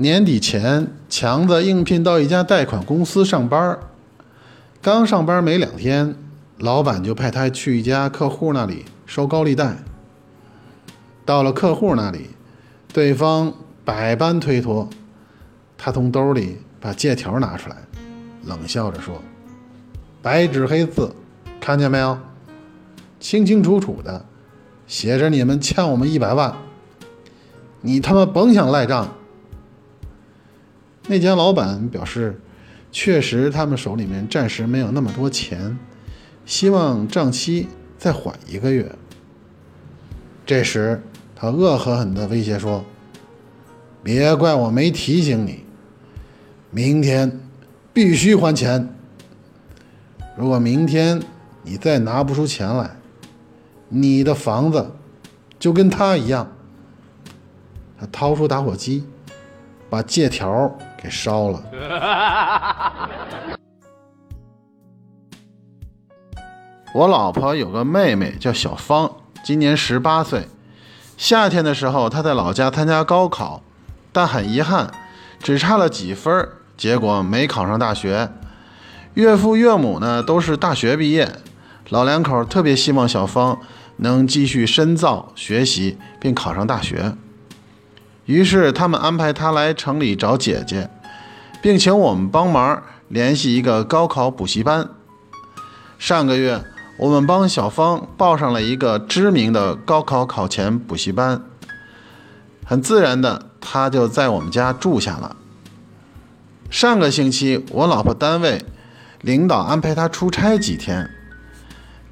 [0.00, 3.78] 年底前，强子应聘到一家贷款公司上班。
[4.80, 6.16] 刚上班没两天，
[6.56, 9.76] 老板就派他去一家客户那里收高利贷。
[11.26, 12.30] 到了客户那里，
[12.94, 13.52] 对方
[13.84, 14.88] 百般推脱，
[15.76, 17.76] 他从兜里把借条拿出来，
[18.46, 19.20] 冷笑着说
[20.22, 21.14] ：“白纸黑字，
[21.60, 22.18] 看见没有？
[23.20, 24.24] 清清楚楚的
[24.86, 26.56] 写着你们欠我们一百万，
[27.82, 29.06] 你他妈甭想赖账。”
[31.06, 32.40] 那家老板表示，
[32.92, 35.78] 确实他们手里面暂时没有那么多钱，
[36.46, 37.68] 希望账期
[37.98, 38.94] 再缓一个月。
[40.46, 41.02] 这时，
[41.34, 42.84] 他恶狠狠地威胁说
[44.02, 45.64] ：“别怪我没提醒你，
[46.70, 47.40] 明天
[47.92, 48.88] 必须还钱。
[50.36, 51.22] 如果明天
[51.62, 52.96] 你再拿不出钱来，
[53.88, 54.92] 你的房子
[55.58, 56.50] 就跟他一样。”
[57.98, 59.04] 他掏出打火机，
[59.90, 61.62] 把借条给烧了。
[66.94, 69.10] 我老婆有个妹妹叫小芳，
[69.44, 70.48] 今年十八岁。
[71.16, 73.62] 夏天的时候，她在老家参加高考，
[74.12, 74.90] 但很遗憾，
[75.40, 78.30] 只差了几分，结果没考上大学。
[79.14, 81.30] 岳父岳母呢都是大学毕业，
[81.90, 83.60] 老两口特别希望小芳
[83.98, 87.14] 能继续深造学习，并考上大学。
[88.30, 90.88] 于是他们安排她来城里找姐姐，
[91.60, 94.88] 并请我们帮忙联系一个高考补习班。
[95.98, 96.64] 上个月。
[97.00, 101.40] 我们帮小芳报上了一个知名的高考考前补习班，
[102.66, 105.34] 很自然的，她就在我们家住下了。
[106.68, 108.62] 上个星期，我老婆单位
[109.22, 111.08] 领导安排她出差几天，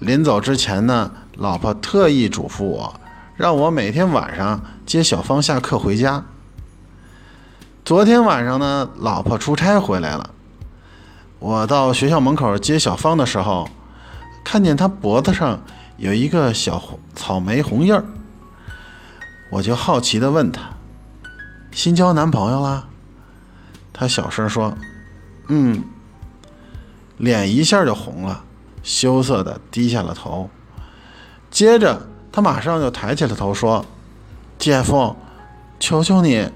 [0.00, 3.00] 临走之前呢，老婆特意嘱咐我，
[3.36, 6.24] 让我每天晚上接小芳下课回家。
[7.84, 10.30] 昨天晚上呢，老婆出差回来了，
[11.40, 13.68] 我到学校门口接小芳的时候。
[14.44, 15.62] 看见她脖子上
[15.96, 18.04] 有一个小草莓红印儿，
[19.50, 20.60] 我就好奇地问她
[21.72, 22.86] ：“新交男朋友啦？”
[23.90, 24.76] 她小声说
[25.48, 25.82] ：“嗯。”
[27.16, 28.44] 脸一下就红了，
[28.82, 30.50] 羞涩地低下了头。
[31.50, 33.86] 接着，他马上就抬起了头说
[34.58, 35.14] ：“姐夫，
[35.78, 36.48] 求求你，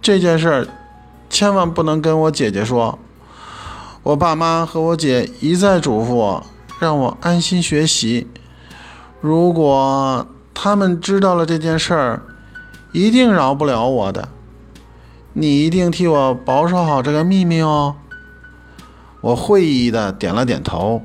[0.00, 0.66] 这件事
[1.28, 2.98] 千万不能跟我姐姐说。
[4.02, 6.46] 我爸妈和我姐一再嘱咐我。”
[6.80, 8.26] 让我安心学习。
[9.20, 12.22] 如果他们知道了这件事儿，
[12.90, 14.28] 一定饶不了我的。
[15.34, 17.94] 你一定替我保守好这个秘密哦。
[19.20, 21.02] 我会意的点了点头，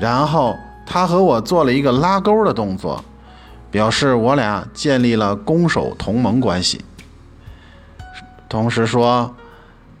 [0.00, 0.54] 然后
[0.86, 3.04] 他和我做了一个拉钩的动作，
[3.76, 6.82] 表示我俩建立了攻守同盟关系。
[8.48, 9.36] 同时说：“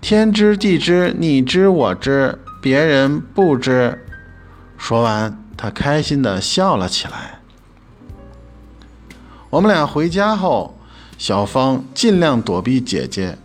[0.00, 4.02] 天知地知，你知我知，别人不知。”
[4.78, 7.40] 说完，他开心地笑了起来。
[9.50, 10.78] 我们俩回家后，
[11.18, 13.36] 小芳尽量躲避姐姐，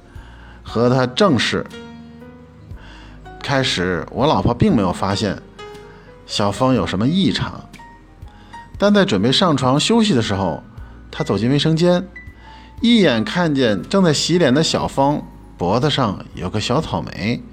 [0.64, 1.66] 和她正视。
[3.44, 5.42] 开始，我老婆并没有发现
[6.26, 7.68] 小芳有什么异常，
[8.82, 10.64] 但在准备上床休息的时候，
[11.12, 12.08] 他走进卫生间，
[12.82, 15.22] 一眼看见正在洗脸的小芳
[15.56, 17.44] 脖子上有个小草莓，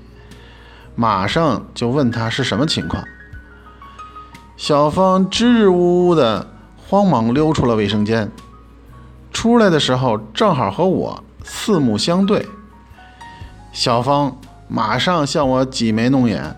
[0.94, 3.04] 马上就问她是什么情况。
[4.56, 6.46] 小芳支支吾吾的，
[6.78, 8.32] 慌忙溜出了卫生间。
[9.30, 12.48] 出来的时候，正好和我四目相对。
[13.70, 14.34] 小芳
[14.66, 16.56] 马上向我挤眉弄眼，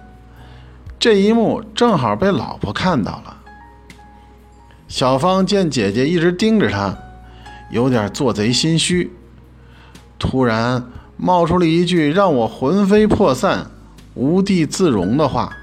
[0.96, 3.38] 这一幕正好被老婆看到了。
[4.90, 6.98] 小芳见姐姐一直盯着她，
[7.70, 9.12] 有点做贼心虚，
[10.18, 10.84] 突然
[11.16, 13.70] 冒出了一句让我魂飞魄散、
[14.14, 15.56] 无地自容的话。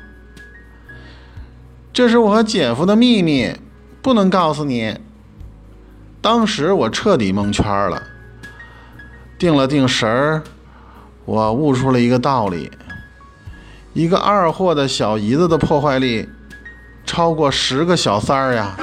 [1.91, 3.53] 这是我和姐夫的秘密，
[4.01, 4.97] 不能告诉你。
[6.21, 8.01] 当时我彻底蒙圈了，
[9.37, 10.43] 定了定神儿，
[11.25, 12.71] 我悟出了一个道理：
[13.91, 16.29] 一个二货的小姨子的破坏力，
[17.05, 18.73] 超过十个小三儿呀。